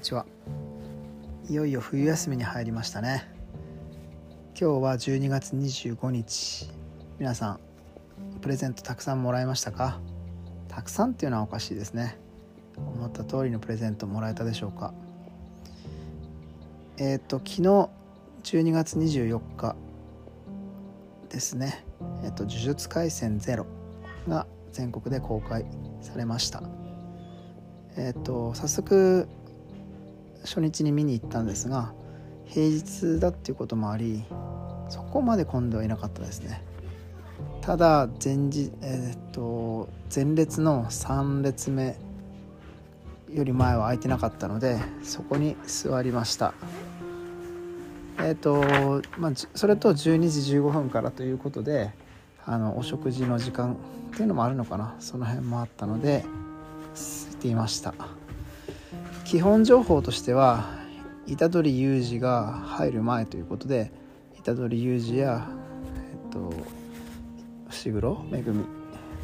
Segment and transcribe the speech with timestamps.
[0.00, 0.24] にちは。
[1.50, 3.30] いよいよ冬休みに入りましたね。
[4.58, 6.70] 今日は12月25日。
[7.18, 7.60] 皆さん
[8.40, 10.00] プレゼントたくさんもらいましたか？
[10.68, 12.16] たくさんっていうのはおかしいですね。
[12.78, 14.94] 思った通りのプレゼントもらえたでしょうか？
[16.96, 19.76] えっ、と昨日12月24日
[21.28, 21.84] ですね。
[22.24, 23.66] えっ、と呪術廻戦ゼロ
[24.26, 25.66] が全国で公開
[26.00, 26.62] されました。
[27.98, 29.28] えっ、と早速
[30.44, 31.92] 初日に見に行ったんですが
[32.46, 34.24] 平日だっていうこともあり
[34.88, 36.64] そこまで混んではいなかったですね。
[37.60, 41.96] ただ前日えっ、と前列の3列目
[43.32, 46.54] より前は空いてなかったのでそこに座りました。
[48.18, 48.64] えっ、と
[49.18, 51.92] まあそれと12時15分からということで
[52.44, 54.96] あのお食事の時間っていうのもあるのかな。
[54.98, 56.24] その辺もあったので
[56.94, 57.94] 空いていました。
[59.30, 60.64] 基本情報としては
[61.28, 63.92] 虎杖裕二が入る前ということで
[64.42, 65.48] 虎杖裕二や
[65.94, 66.52] えっと
[67.68, 68.64] 伏黒めぐみ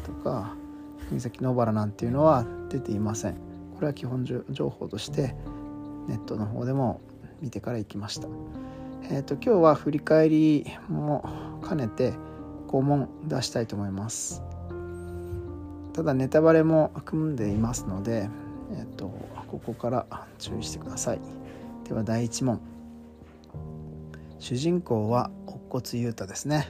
[0.05, 0.55] とか
[1.09, 3.33] 国崎野原なんていうのは出ていません。
[3.33, 5.35] これは基本情報として
[6.07, 7.01] ネットの方でも
[7.41, 8.29] 見てから行きました。
[9.11, 12.13] えっ、と今日は振り返りも兼ねて
[12.69, 14.41] 5問出したいと思います。
[15.91, 18.29] ただネタバレも組んでいますので、
[18.71, 19.11] えーと、
[19.47, 20.05] ここから
[20.39, 21.19] 注意してください。
[21.85, 22.59] では第1問。
[24.39, 26.67] 主人公は乙骨雄太ですね。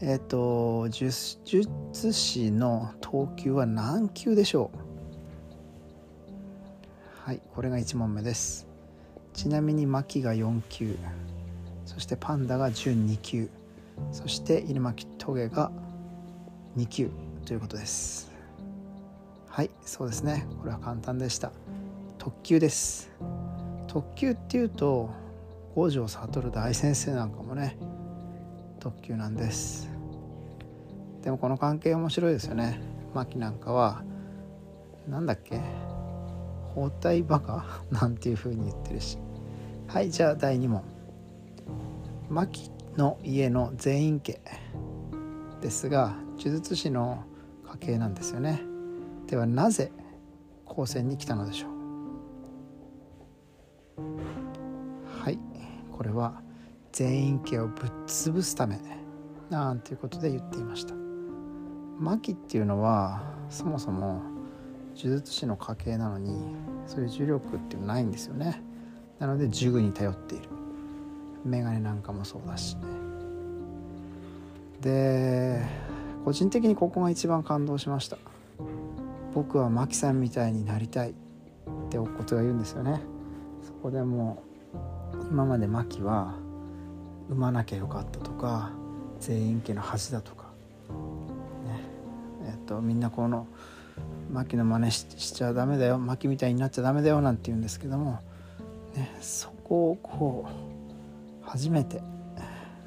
[0.00, 1.10] えっ、ー、と呪
[1.44, 4.78] 術師の等級は何級でしょう？
[7.24, 8.66] はいこれが1問目です。
[9.32, 10.96] ちなみに牧が4級。
[11.86, 13.48] そしてパンダが12級。
[14.10, 15.70] そして入巻棘が
[16.76, 17.10] 2級
[17.46, 18.33] ということです。
[19.54, 20.48] はいそうですね。
[20.58, 21.52] これは簡単でした。
[22.18, 23.12] 特急です。
[23.86, 25.10] 特急っていうと
[25.76, 27.76] 五条悟大先生なんかもね
[28.80, 29.88] 特急なんです。
[31.22, 32.80] でもこの関係面白いですよね。
[33.14, 34.02] 牧なんかは
[35.06, 35.60] なんだっけ
[36.74, 37.64] 包帯バカ？
[37.92, 39.18] なんていう風に言ってるし。
[39.86, 40.82] はいじゃあ第2問。
[42.28, 44.40] 牧の家の全員家
[45.60, 47.22] ですが呪術師の
[47.62, 48.73] 家系なんですよね。
[49.34, 49.90] ではなぜ
[50.64, 51.70] 高専に来たのでしょう。
[55.24, 55.40] はい。
[55.90, 56.40] これは
[56.92, 58.78] 全員家をぶっ潰すため
[59.50, 60.94] なんていうことで言っていました。
[61.98, 64.22] 牧っていうのはそもそも
[64.94, 66.54] 呪術師の家系なのに
[66.86, 68.62] そういう呪力っていうのないんですよね。
[69.18, 70.48] なので呪具に頼っている。
[71.44, 72.82] メガネなんかもそうだしね。
[74.80, 75.60] で
[76.24, 78.16] 個人的にここが一番感動しました。
[79.34, 81.14] 僕はマキさんみたいになりたいっ
[81.90, 83.00] ておことが言うんですよね。
[83.62, 84.42] そこでも
[85.12, 86.34] う今までマキは
[87.28, 88.70] 産まなきゃよかったとか
[89.18, 90.44] 全員家の恥だとか
[91.64, 91.80] ね。
[92.46, 93.46] えっとみんなこの
[94.30, 98.20] マキの真似しちゃダメだよマキみたいになっちゃダメだよなんて言うんですけども、
[98.94, 100.48] ね、そこをこ
[101.44, 102.02] う初めて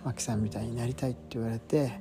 [0.04, 2.00] マキさんみたいになりたいって言われて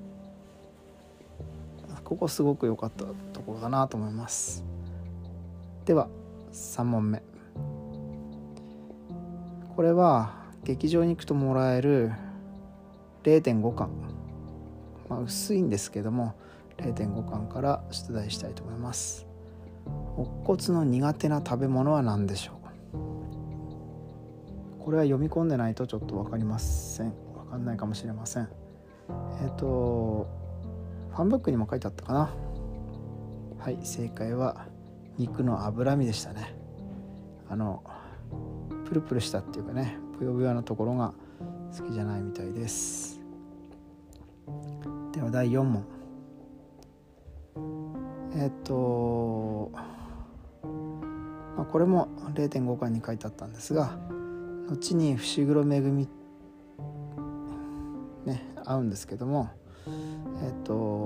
[2.06, 4.65] ここすごく良かったところだなと思います。
[5.84, 6.09] では
[6.53, 7.21] 3問目。
[9.75, 12.12] これは劇場に行くともらえる
[13.25, 13.91] 0.5巻、
[15.09, 16.37] まあ、薄いんですけども
[16.78, 19.27] 0.5巻から出題したいと思います。
[20.16, 22.55] 乙骨の苦手な食べ物は何でしょう？
[24.84, 27.12] これは読み込んでないとちょっと分かりません。
[27.34, 28.49] 分かんないかもしれません。
[29.43, 30.46] えっ、ー、と
[31.16, 32.31] ファンブックにも書いてあったかな。
[33.59, 34.66] はい正解は
[35.16, 36.54] 肉の脂身でしたね。
[37.49, 37.82] あの
[38.84, 41.15] プルプルしたっていうかねぷよぷよなところが
[41.75, 43.19] 好きじゃないみたいです。
[45.12, 45.87] では第4問。
[48.34, 53.98] えっ、とまあ、これも0.5巻に書いてあったんですが
[54.68, 56.07] 後に伏黒恵ね
[58.66, 59.48] 会うんですけども
[60.42, 61.05] えっ、と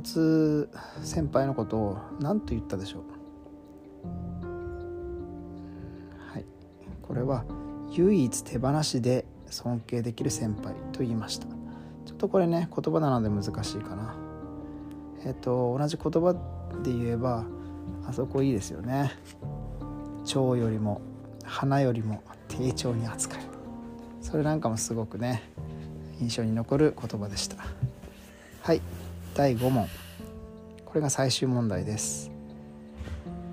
[0.00, 0.68] 骨
[1.02, 3.02] 先輩のことを何と言ったでしょう。
[6.32, 6.44] はい。
[7.02, 7.44] これは
[7.90, 11.48] 唯一手放しで尊敬できる先輩と言いました。
[12.06, 14.14] ちょっとこれね言葉なので難しいかな。
[15.24, 16.32] えっ、と同じ言葉
[16.84, 17.44] で言えば
[18.06, 19.10] あそこいいですよね。
[20.24, 21.00] 蝶よりも
[21.42, 23.40] 花よりも丁重に扱う。
[24.20, 25.42] それなんかもすごくね
[26.20, 27.56] 印象に残る言葉でした。
[28.62, 28.80] はい。
[29.38, 29.88] 第5問。
[30.84, 32.32] これが最終問題です。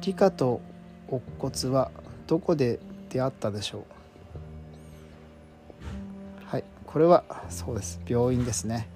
[0.01, 0.59] 理科と
[1.09, 1.91] 乙骨は
[2.25, 2.79] どこで
[3.09, 3.85] 出会ったでしょ
[6.41, 6.47] う？
[6.47, 8.01] はいこれはそうです。
[8.07, 8.89] 病院ですね。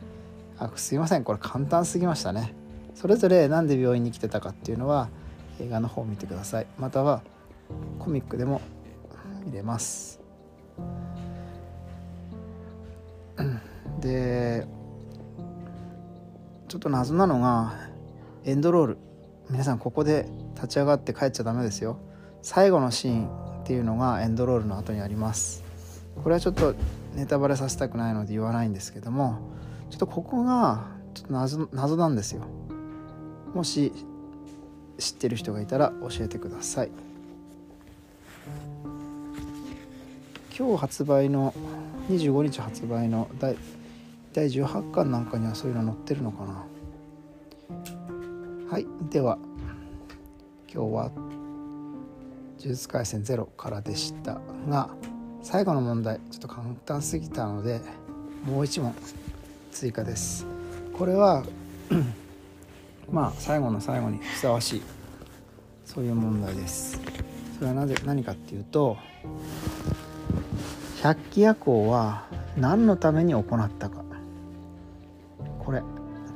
[0.58, 1.24] あすいません。
[1.24, 2.56] これ簡単すぎましたね。
[2.96, 5.10] それぞれ何で病院に来てたかっていうのは
[5.62, 6.66] 映画の方を見てください。
[6.80, 7.22] または
[8.00, 8.62] コミックでも
[9.46, 10.20] 見れます。
[14.02, 14.66] で
[16.70, 17.74] ちょっと謎なのが
[18.46, 18.98] エンドロール。
[19.50, 21.98] 皆さんここで立ち上がって帰っちゃダメですよ。
[22.44, 25.64] 最後のシーンっていうのがエンドロールの後にあります。
[26.24, 26.76] これはちょっと
[27.16, 29.40] ネタバレさせたくないので言わないんですけども
[29.90, 30.86] ちょっとここが
[31.16, 32.44] ちょっと謎謎なんですよ。
[33.56, 33.92] もし
[35.00, 36.92] 知ってる人がいたら教えてください。
[40.56, 41.52] 今日発売の
[42.10, 43.58] 25日発売の第
[44.34, 46.66] 第18巻なんかにはそういうの載ってるのかな。
[48.70, 49.40] はいでは
[50.72, 51.12] 今日は
[52.60, 54.90] 「呪術廻戦ゼロからでしたが
[55.42, 57.82] 最後の問題ちょっと簡単すぎたので
[58.46, 58.94] もう一問
[59.72, 60.46] 追加です。
[60.94, 61.44] これは
[63.12, 64.82] まあ最後の最後にふさわしい
[65.86, 67.00] そういう問題です。
[67.58, 68.98] それはなぜ何かっていうと
[71.02, 72.28] 百鬼夜行は
[72.58, 74.09] 何のために行ったか。
[75.70, 75.84] これ。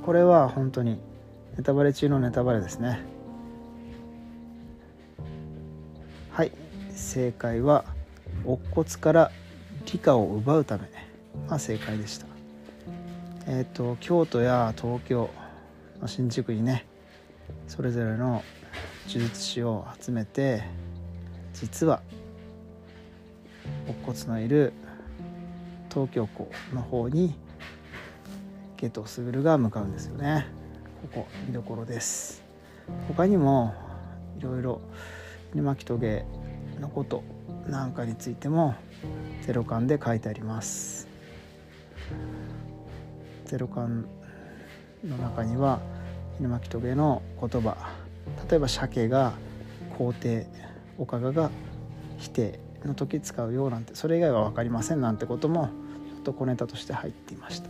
[0.06, 1.00] これは本当に
[1.58, 3.00] ネタバレ中のネタバレですね。
[6.30, 6.52] はい。
[6.92, 7.84] 正解は
[8.46, 9.32] 乙骨から
[9.92, 10.84] 理科を奪うため。
[11.48, 12.28] が正解でした。
[13.48, 15.32] えっ、ー、と京都や東京
[16.06, 16.86] 新宿にね
[17.68, 18.44] それぞれの
[19.08, 20.64] 呪術師を集めて
[21.56, 22.04] 実は
[24.06, 24.74] 乙骨のいる
[25.90, 27.34] 東京港の方に
[28.84, 30.46] ゲトスグルが向かうんですよね。
[31.14, 32.44] ここ見どころです。
[33.08, 33.74] 他にも
[34.38, 34.82] いろいろ
[35.54, 36.26] 犬巻棘
[36.82, 37.24] のこと
[37.66, 38.76] なんかについても
[39.44, 41.08] ゼロ感で書いてあります。
[43.46, 44.06] ゼロ感
[45.02, 45.80] の中には
[46.38, 47.78] 犬巻棘の言葉。
[48.50, 49.32] 例えば鮭が
[49.98, 50.48] 肯定
[50.98, 51.52] 岡賀が
[52.18, 55.70] 否定の時使うようなんてそれ以外は分かりませんなんてことも
[56.14, 57.70] ちょっと小ネタとして入っていました。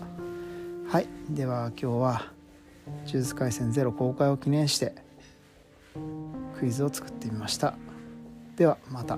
[0.87, 2.31] はいでは今日は
[3.05, 4.93] 「呪術廻戦ゼロ公開を記念して
[6.59, 7.75] クイズを作ってみました
[8.55, 9.17] ではまた。